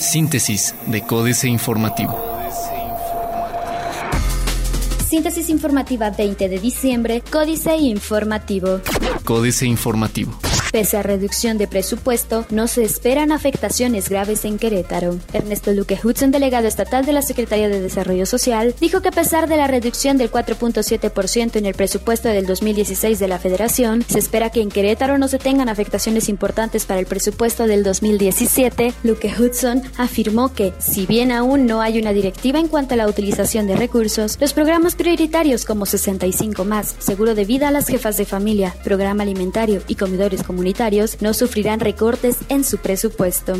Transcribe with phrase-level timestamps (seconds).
[0.00, 2.18] Síntesis de Códice Informativo.
[5.08, 8.80] Síntesis informativa 20 de diciembre, Códice Informativo.
[9.24, 10.38] Códice Informativo.
[10.70, 15.18] Pese a reducción de presupuesto, no se esperan afectaciones graves en Querétaro.
[15.32, 19.48] Ernesto Luque Hudson, delegado estatal de la Secretaría de Desarrollo Social, dijo que a pesar
[19.48, 24.50] de la reducción del 4.7% en el presupuesto del 2016 de la Federación, se espera
[24.50, 28.92] que en Querétaro no se tengan afectaciones importantes para el presupuesto del 2017.
[29.04, 33.08] Luque Hudson afirmó que, si bien aún no hay una directiva en cuanto a la
[33.08, 38.18] utilización de recursos, los programas prioritarios como 65 más, seguro de vida a las jefas
[38.18, 40.57] de familia, programa alimentario y comedores comunitarios
[41.20, 43.54] no sufrirán recortes en su presupuesto.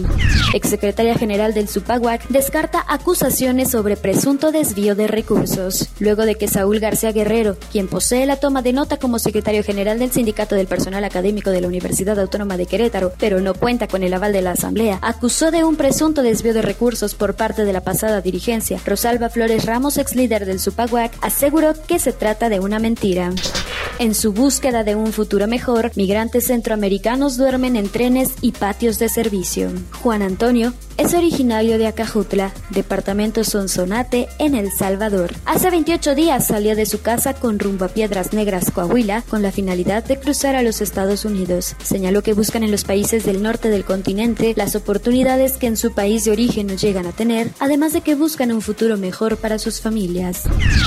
[0.53, 5.89] Exsecretaria General del Supaguac descarta acusaciones sobre presunto desvío de recursos.
[6.01, 9.99] Luego de que Saúl García Guerrero, quien posee la toma de nota como secretario general
[9.99, 14.03] del Sindicato del Personal Académico de la Universidad Autónoma de Querétaro, pero no cuenta con
[14.03, 17.73] el aval de la Asamblea, acusó de un presunto desvío de recursos por parte de
[17.73, 18.81] la pasada dirigencia.
[18.85, 23.33] Rosalba Flores Ramos, ex líder del Supaguac, aseguró que se trata de una mentira.
[24.01, 26.88] En su búsqueda de un futuro mejor, migrantes centroamericanos
[27.37, 29.71] duermen en trenes y patios de servicio.
[30.03, 35.33] Juan Antonio es originario de Acajutla, departamento Sonsonate, en El Salvador.
[35.45, 39.53] Hace 28 días salió de su casa con rumbo a Piedras Negras, Coahuila, con la
[39.53, 41.77] finalidad de cruzar a los Estados Unidos.
[41.83, 45.93] Señaló que buscan en los países del norte del continente las oportunidades que en su
[45.93, 49.61] país de origen no llegan a tener, además de que buscan un futuro mejor para
[49.61, 50.43] sus familias.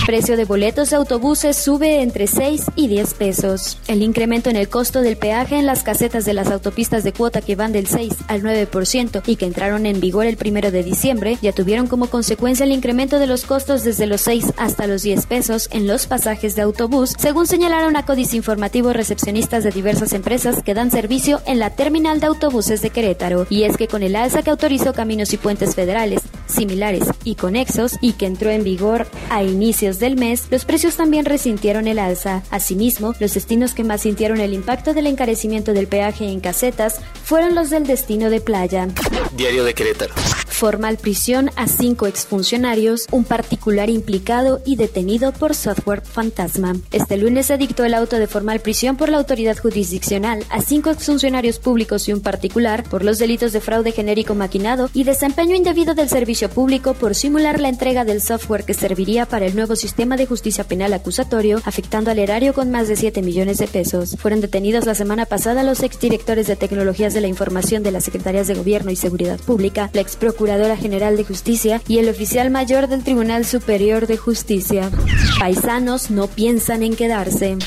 [0.06, 3.78] Precio de boletos de autobuses sube entre 6 y 10 pesos.
[3.88, 7.42] El incremento en el costo del peaje en las casetas de las autopistas de cuota
[7.42, 11.38] que van del 6 al 9% y que entraron en vigor el primero de diciembre,
[11.42, 15.26] ya tuvieron como consecuencia el incremento de los costos desde los 6 hasta los 10
[15.28, 20.62] pesos en los pasajes de autobús, según señalaron a Códice Informativo recepcionistas de diversas empresas
[20.62, 23.48] que dan servicio en la terminal de autobuses de Querétaro.
[23.50, 27.98] Y es que con el alza que autorizó Caminos y Puentes Federales, similares y conexos,
[28.02, 32.44] y que entró en vigor a inicios del mes, los precios también resintieron el alza.
[32.52, 37.56] Asimismo, los destinos que más sintieron el impacto del encarecimiento del peaje en casetas fueron
[37.56, 38.88] los del destino de playa.
[39.36, 40.14] Diario de Querétaro.
[40.62, 46.76] Formal prisión a cinco exfuncionarios, un particular implicado y detenido por software fantasma.
[46.92, 50.92] Este lunes se dictó el auto de formal prisión por la autoridad jurisdiccional a cinco
[50.92, 55.96] exfuncionarios públicos y un particular por los delitos de fraude genérico maquinado y desempeño indebido
[55.96, 60.16] del servicio público por simular la entrega del software que serviría para el nuevo sistema
[60.16, 64.16] de justicia penal acusatorio, afectando al erario con más de 7 millones de pesos.
[64.20, 68.46] Fueron detenidos la semana pasada los exdirectores de tecnologías de la información de las secretarías
[68.46, 70.16] de Gobierno y Seguridad Pública, la ex
[70.52, 74.92] procuradora general de justicia y el oficial mayor del Tribunal Superior de Justicia.
[75.40, 77.58] Paisanos no piensan en quedarse.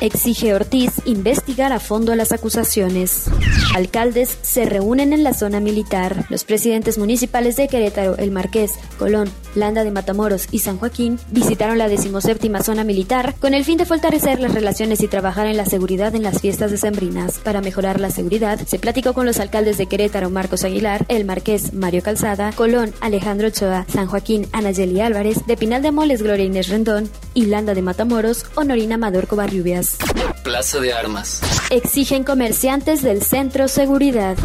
[0.00, 3.26] Exige Ortiz investigar a fondo las acusaciones.
[3.74, 6.24] Alcaldes se reúnen en la zona militar.
[6.30, 11.76] Los presidentes municipales de Querétaro, El Marqués, Colón, Landa de Matamoros y San Joaquín visitaron
[11.76, 15.66] la decimoséptima zona militar con el fin de fortalecer las relaciones y trabajar en la
[15.66, 17.38] seguridad en las fiestas decembrinas.
[17.38, 21.74] Para mejorar la seguridad, se platicó con los alcaldes de Querétaro, Marcos Aguilar, El Marqués,
[21.74, 26.68] Mario Calzada, Colón, Alejandro Ochoa, San Joaquín, Anayeli Álvarez, de Pinal de Moles, Gloria Inés
[26.68, 29.96] Rendón y Landa de Matamoros, Honorina Amador Covarrubias.
[30.44, 31.40] Plaza de Armas.
[31.70, 34.36] Exigen comerciantes del centro seguridad.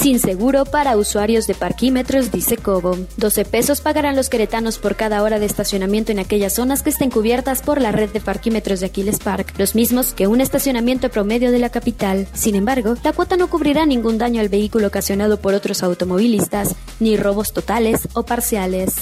[0.00, 2.96] Sin seguro para usuarios de parquímetros, dice Cobo.
[3.16, 7.10] 12 pesos pagarán los queretanos por cada hora de estacionamiento en aquellas zonas que estén
[7.10, 11.50] cubiertas por la red de parquímetros de Aquiles Park, los mismos que un estacionamiento promedio
[11.50, 12.28] de la capital.
[12.32, 17.16] Sin embargo, la cuota no cubrirá ningún daño al vehículo ocasionado por otros automovilistas, ni
[17.16, 18.94] robos totales o parciales.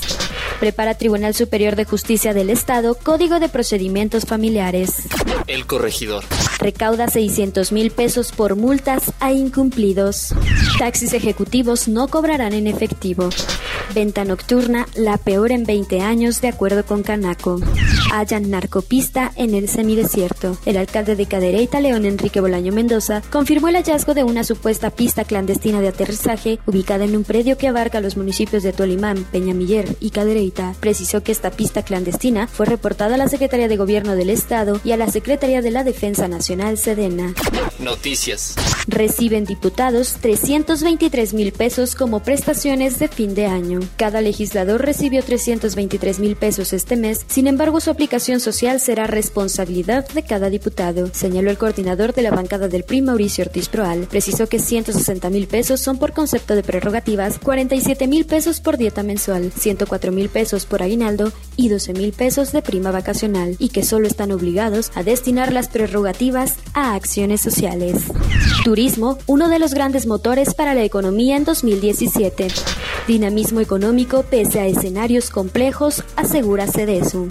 [0.60, 5.09] Prepara Tribunal Superior de Justicia del Estado Código de Procedimientos Familiares.
[5.47, 6.25] El corregidor.
[6.59, 10.34] Recauda 600 mil pesos por multas a incumplidos.
[10.78, 13.28] Taxis ejecutivos no cobrarán en efectivo.
[13.94, 17.60] Venta nocturna, la peor en 20 años, de acuerdo con Canaco.
[18.15, 20.57] Hallan narcopista en el semidesierto.
[20.67, 25.25] El alcalde de Cadereyta, León Enrique Bolaño Mendoza, confirmó el hallazgo de una supuesta pista
[25.25, 30.11] clandestina de aterrizaje ubicada en un predio que abarca los municipios de Tolimán, Peñamiller y
[30.11, 30.75] Cadereyta.
[30.78, 34.93] Precisó que esta pista clandestina fue reportada a la Secretaría de Gobierno del Estado y
[34.93, 37.34] a la Secretaría de la Defensa Nacional, Sedena.
[37.81, 38.55] Noticias.
[38.87, 43.81] Reciben diputados 323 mil pesos como prestaciones de fin de año.
[43.97, 49.06] Cada legislador recibió 323 mil pesos este mes, sin embargo su aplicación justificación social será
[49.06, 54.06] responsabilidad de cada diputado, señaló el coordinador de la bancada del PRI, Mauricio Ortiz Proal.
[54.10, 59.03] Precisó que 160 mil pesos son por concepto de prerrogativas, 47 mil pesos por dieta
[59.03, 63.83] mensual, 104 mil pesos por aguinaldo y 12 mil pesos de prima vacacional, y que
[63.83, 68.03] solo están obligados a destinar las prerrogativas a acciones sociales.
[68.65, 72.48] Turismo, uno de los grandes motores para la economía en 2017.
[73.07, 77.29] Dinamismo económico pese a escenarios complejos, asegura Cedesu.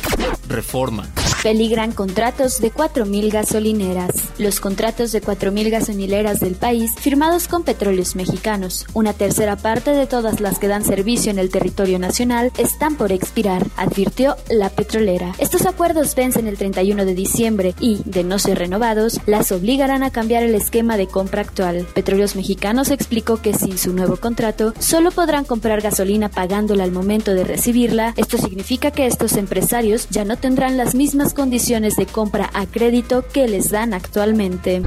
[0.48, 1.07] Reforma.
[1.43, 4.11] Peligran contratos de 4.000 gasolineras.
[4.37, 10.07] Los contratos de 4.000 gasolineras del país, firmados con petróleos mexicanos, una tercera parte de
[10.07, 15.35] todas las que dan servicio en el territorio nacional, están por expirar, advirtió la petrolera.
[15.37, 20.11] Estos acuerdos vencen el 31 de diciembre y, de no ser renovados, las obligarán a
[20.11, 21.85] cambiar el esquema de compra actual.
[21.93, 27.33] Petróleos Mexicanos explicó que sin su nuevo contrato, solo podrán comprar gasolina pagándola al momento
[27.33, 28.13] de recibirla.
[28.15, 33.24] Esto significa que estos empresarios ya no tendrán las mismas condiciones de compra a crédito
[33.33, 34.81] que les dan actualmente.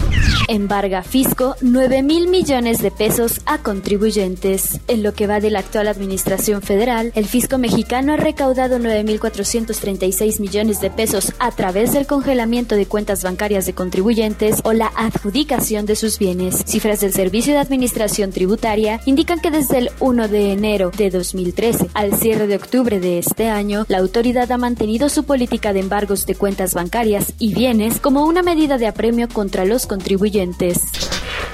[0.49, 4.81] Embarga Fisco 9 mil millones de pesos a contribuyentes.
[4.89, 10.41] En lo que va de la actual administración federal, el fisco mexicano ha recaudado 9.436
[10.41, 15.87] millones de pesos a través del congelamiento de cuentas bancarias de contribuyentes o la adjudicación
[15.87, 16.63] de sus bienes.
[16.67, 21.89] Cifras del Servicio de Administración Tributaria indican que desde el 1 de enero de 2013
[21.95, 26.27] al cierre de octubre de este año, la autoridad ha mantenido su política de embargos
[26.27, 30.81] de cuentas bancarias y bienes como una medida de apremio contra los contribuyentes oyentes.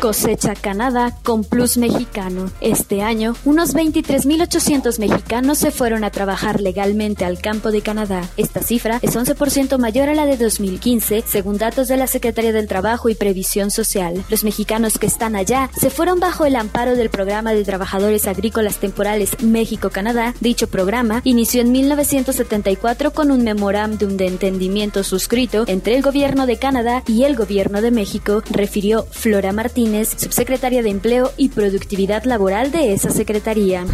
[0.02, 2.50] Cosecha Canadá con Plus Mexicano.
[2.60, 8.28] Este año, unos 23.800 mexicanos se fueron a trabajar legalmente al campo de Canadá.
[8.36, 12.66] Esta cifra es 11% mayor a la de 2015, según datos de la Secretaría del
[12.66, 14.24] Trabajo y Previsión Social.
[14.28, 18.78] Los mexicanos que están allá se fueron bajo el amparo del Programa de Trabajadores Agrícolas
[18.78, 20.34] Temporales México-Canadá.
[20.40, 26.56] Dicho programa inició en 1974 con un memorándum de entendimiento suscrito entre el gobierno de
[26.56, 29.52] Canadá y el gobierno de México, refirió Flora
[29.92, 33.84] Martínez subsecretaria de Empleo y Productividad Laboral de esa secretaría.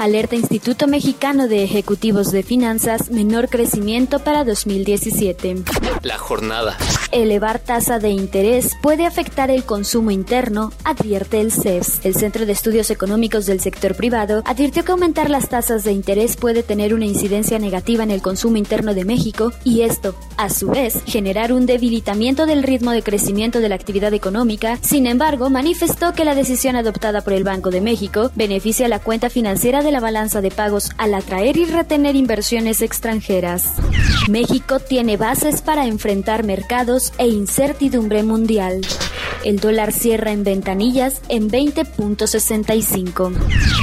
[0.00, 5.62] Alerta Instituto Mexicano de Ejecutivos de Finanzas, menor crecimiento para 2017.
[6.02, 6.76] La jornada.
[7.14, 12.00] Elevar tasa de interés puede afectar el consumo interno, advierte el CES.
[12.02, 16.36] El Centro de Estudios Económicos del Sector Privado advirtió que aumentar las tasas de interés
[16.36, 20.70] puede tener una incidencia negativa en el consumo interno de México y esto, a su
[20.70, 24.80] vez, generar un debilitamiento del ritmo de crecimiento de la actividad económica.
[24.82, 29.30] Sin embargo, manifestó que la decisión adoptada por el Banco de México beneficia la cuenta
[29.30, 33.74] financiera de la balanza de pagos al atraer y retener inversiones extranjeras.
[34.28, 38.80] México tiene bases para enfrentar mercados e incertidumbre mundial.
[39.44, 43.32] El dólar cierra en ventanillas en 20.65.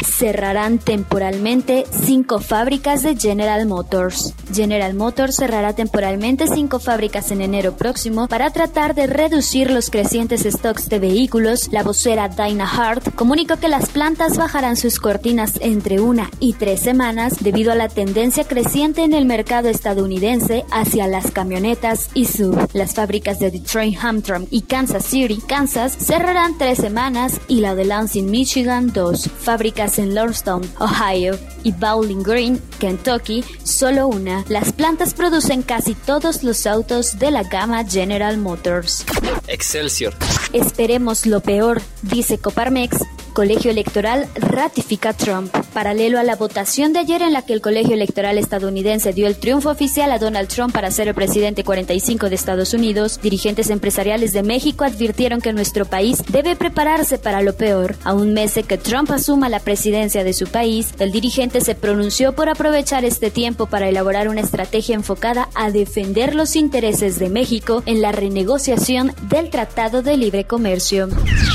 [0.04, 4.34] Cerrarán temporalmente cinco fábricas de General Motors.
[4.54, 10.42] General Motors cerrará temporalmente cinco fábricas en enero próximo para tratar de reducir los crecientes
[10.44, 11.70] stocks de vehículos.
[11.72, 16.82] La vocera Dinah Hart comunicó que las plantas bajarán sus cortinas entre una y tres
[16.82, 22.70] semanas debido a la tendencia creciente en el mercado estadounidense hacia las camionetas y sub.
[22.74, 27.84] Las fábricas de Detroit, Hamtramck y Kansas City, Kansas cerrarán tres semanas y la de
[27.84, 29.30] Lansing, Michigan dos.
[29.38, 34.46] Fábricas en Lordstown, Ohio y Bowling Green, Kentucky, solo una.
[34.48, 39.04] Las plantas producen casi todos los autos de la gama General Motors.
[39.48, 40.16] Excelsior.
[40.54, 43.00] Esperemos lo peor, dice Coparmex
[43.34, 45.54] Colegio Electoral ratifica Trump.
[45.74, 49.38] Paralelo a la votación de ayer en la que el Colegio Electoral estadounidense dio el
[49.38, 54.34] triunfo oficial a Donald Trump para ser el presidente 45 de Estados Unidos, dirigentes empresariales
[54.34, 57.96] de México advirtieron que nuestro país debe prepararse para lo peor.
[58.04, 61.74] A un mes de que Trump asuma la presidencia de su país, el dirigente se
[61.74, 67.30] pronunció por aprovechar este tiempo para elaborar una estrategia enfocada a defender los intereses de
[67.30, 71.08] México en la renegociación del Tratado de Libre Comercio.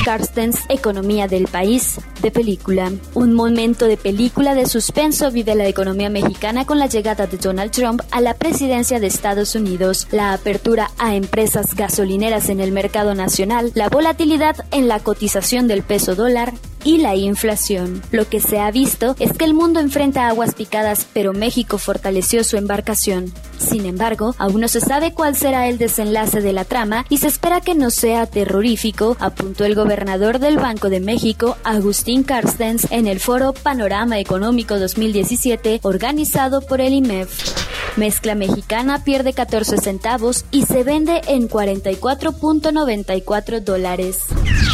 [0.04, 2.92] Carstens, Economía del País de película.
[3.14, 7.72] Un momento de película de suspenso vive la economía mexicana con la llegada de Donald
[7.72, 13.16] Trump a la presidencia de Estados Unidos, la apertura a empresas gasolineras en el mercado
[13.16, 16.52] nacional, la volatilidad en la cotización del peso dólar
[16.84, 18.02] y la inflación.
[18.10, 22.44] Lo que se ha visto es que el mundo enfrenta aguas picadas, pero México fortaleció
[22.44, 23.32] su embarcación.
[23.58, 27.28] Sin embargo, aún no se sabe cuál será el desenlace de la trama y se
[27.28, 33.06] espera que no sea terrorífico, apuntó el gobernador del Banco de México, Agustín Carstens, en
[33.06, 37.66] el foro Panorama Económico 2017 organizado por el IMEF.
[37.96, 44.20] Mezcla mexicana pierde 14 centavos y se vende en 44.94 dólares.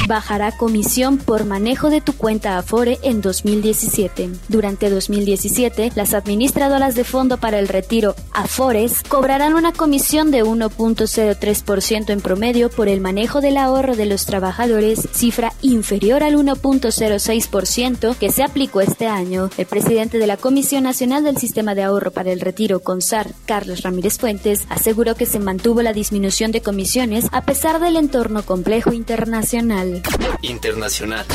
[0.08, 4.30] bajará comisión por manejo de tu cuenta Afore en 2017.
[4.48, 12.10] Durante 2017, las administradoras de fondo para el retiro Afores cobrarán una comisión de 1.03%
[12.10, 18.32] en promedio por el manejo del ahorro de los trabajadores, cifra inferior al 1.06% que
[18.32, 19.50] se aplicó este año.
[19.56, 23.82] El presidente de la Comisión Nacional del Sistema de Ahorro para el Retiro, CONSAR, Carlos
[23.82, 28.92] Ramírez Fuentes, aseguró que se mantuvo la disminución de comisiones a pesar del entorno complejo
[28.92, 30.02] internacional.
[30.42, 31.26] Internacional.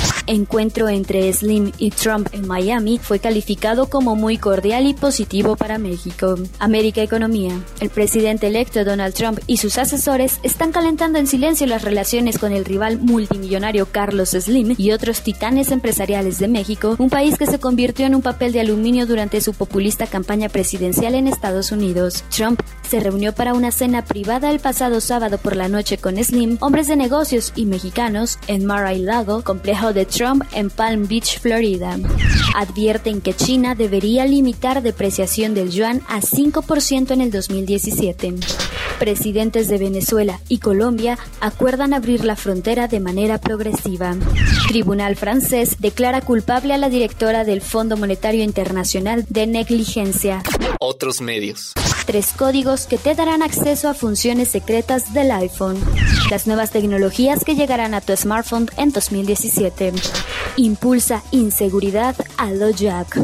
[0.48, 5.77] Encuentro entre Slim y Trump en Miami fue calificado como muy cordial y positivo para
[5.77, 6.36] México.
[6.58, 7.60] América Economía.
[7.82, 12.54] El presidente electo Donald Trump y sus asesores están calentando en silencio las relaciones con
[12.54, 17.60] el rival multimillonario Carlos Slim y otros titanes empresariales de México, un país que se
[17.60, 22.24] convirtió en un papel de aluminio durante su populista campaña presidencial en Estados Unidos.
[22.34, 26.56] Trump se reunió para una cena privada el pasado sábado por la noche con Slim,
[26.62, 31.98] hombres de negocios y mexicanos, en Mar-a-Lago, complejo de Trump en Palm Beach, Florida.
[32.56, 38.36] Advierten que China debería limitar depreciación del yuan a 5% en el 2017.
[39.00, 44.16] Presidentes de Venezuela y Colombia acuerdan abrir la frontera de manera progresiva.
[44.68, 50.42] Tribunal francés declara culpable a la directora del Fondo Monetario Internacional de negligencia.
[50.80, 51.74] Otros medios.
[52.06, 55.77] Tres códigos que te darán acceso a funciones secretas del iPhone.
[56.32, 59.94] Las nuevas tecnologías que llegarán a tu smartphone en 2017.
[60.56, 63.20] Impulsa inseguridad a lo Jack.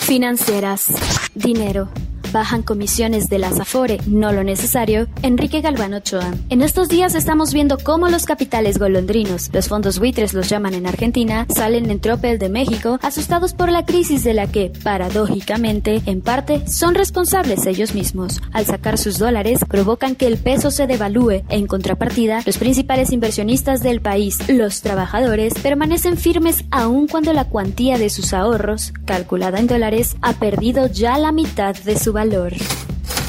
[0.00, 0.86] Financieras.
[1.34, 1.88] Dinero
[2.32, 6.32] bajan comisiones de las Afore, no lo necesario, Enrique Galván Ochoa.
[6.48, 10.86] En estos días estamos viendo cómo los capitales golondrinos, los fondos buitres los llaman en
[10.86, 16.20] Argentina, salen en tropel de México asustados por la crisis de la que, paradójicamente, en
[16.20, 18.40] parte, son responsables ellos mismos.
[18.52, 21.42] Al sacar sus dólares, provocan que el peso se devalúe.
[21.48, 27.98] En contrapartida, los principales inversionistas del país, los trabajadores, permanecen firmes aun cuando la cuantía
[27.98, 32.52] de sus ahorros, calculada en dólares, ha perdido ya la mitad de su valor valor.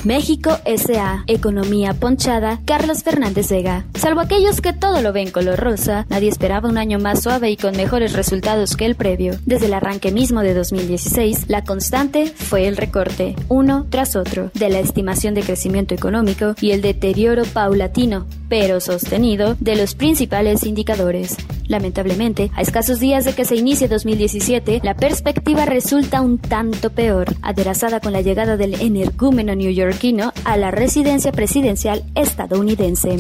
[0.04, 1.24] México S.A.
[1.28, 3.86] Economía ponchada, Carlos Fernández Vega.
[3.94, 7.56] Salvo aquellos que todo lo ven color rosa, nadie esperaba un año más suave y
[7.56, 9.38] con mejores resultados que el previo.
[9.46, 14.70] Desde el arranque mismo de 2016, la constante fue el recorte, uno tras otro, de
[14.70, 21.38] la estimación de crecimiento económico y el deterioro paulatino, pero sostenido, de los principales indicadores.
[21.72, 27.34] Lamentablemente, a escasos días de que se inicie 2017, la perspectiva resulta un tanto peor,
[27.42, 33.20] aderezada con la llegada del energúmeno neoyorquino a la residencia presidencial estadounidense.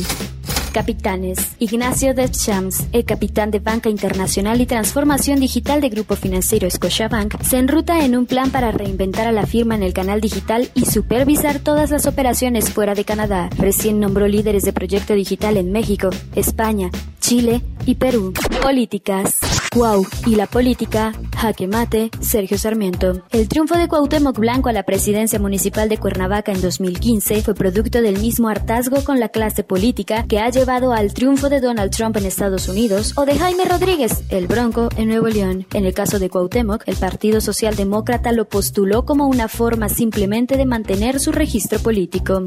[0.73, 1.55] Capitanes.
[1.59, 7.57] Ignacio Deschamps, el capitán de Banca Internacional y Transformación Digital de Grupo Financiero Scotiabank, se
[7.57, 11.59] enruta en un plan para reinventar a la firma en el canal digital y supervisar
[11.59, 13.49] todas las operaciones fuera de Canadá.
[13.57, 16.89] Recién nombró líderes de proyecto digital en México, España,
[17.19, 18.33] Chile y Perú.
[18.61, 19.50] Políticas.
[19.73, 23.23] Wow y la política, jaque mate, Sergio Sarmiento.
[23.29, 28.01] El triunfo de Cuauhtémoc Blanco a la presidencia municipal de Cuernavaca en 2015 fue producto
[28.01, 32.17] del mismo hartazgo con la clase política que ha llevado al triunfo de Donald Trump
[32.17, 35.65] en Estados Unidos o de Jaime Rodríguez, el Bronco, en Nuevo León.
[35.73, 40.65] En el caso de Cuauhtémoc, el Partido Socialdemócrata lo postuló como una forma simplemente de
[40.65, 42.43] mantener su registro político.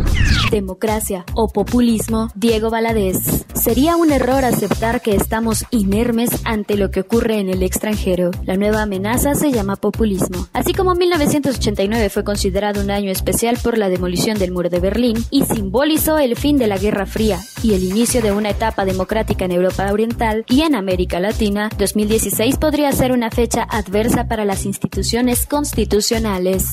[0.51, 3.47] Democracia o populismo, Diego Valadez.
[3.55, 8.33] Sería un error aceptar que estamos inermes ante lo que ocurre en el extranjero.
[8.45, 10.49] La nueva amenaza se llama populismo.
[10.53, 15.25] Así como 1989 fue considerado un año especial por la demolición del muro de Berlín
[15.31, 19.47] y simbolizó el fin de la Guerra Fría y el inicio de una etapa democrática
[19.47, 24.67] en Europa Oriental y en América Latina, 2016 podría ser una fecha adversa para las
[24.67, 26.67] instituciones constitucionales.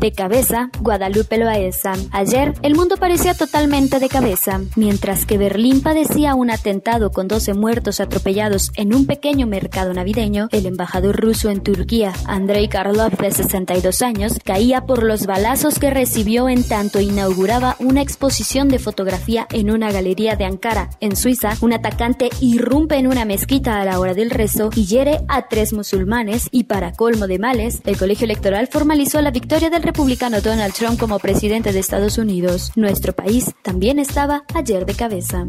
[0.00, 1.92] De cabeza, Guadalupe Loaesa.
[2.10, 4.62] Ayer, el mundo parecía totalmente de cabeza.
[4.76, 10.48] Mientras que Berlín padecía un atentado con 12 muertos atropellados en un pequeño mercado navideño,
[10.52, 15.90] el embajador ruso en Turquía, Andrei Karlov, de 62 años, caía por los balazos que
[15.90, 21.56] recibió en tanto inauguraba una exposición de fotografía en una galería de Ankara, en Suiza.
[21.60, 25.72] Un atacante irrumpe en una mezquita a la hora del rezo y hiere a tres
[25.72, 30.72] musulmanes y para colmo de males, el colegio electoral formalizó la victoria del republicano Donald
[30.72, 32.72] Trump como presidente de Estados Unidos.
[32.76, 35.46] Nuestro país también estaba ayer de cabeza.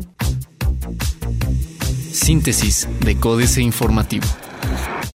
[2.11, 4.25] Síntesis de Códice Informativo.